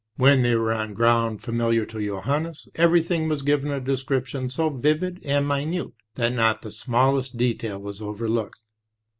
When 0.15 0.41
they 0.41 0.55
were 0.55 0.73
on 0.73 0.95
ground 0.95 1.43
familiar 1.43 1.85
to 1.85 1.99
Johan 2.01 2.41
nes, 2.41 2.67
everything 2.73 3.29
was 3.29 3.43
given 3.43 3.69
a 3.69 3.79
description 3.79 4.49
so 4.49 4.71
vivid 4.71 5.19
and 5.23 5.47
minute 5.47 5.93
that 6.15 6.33
not 6.33 6.63
the 6.63 6.71
smallest 6.71 7.37
detail 7.37 7.77
was 7.79 8.01
overlooked. 8.01 8.57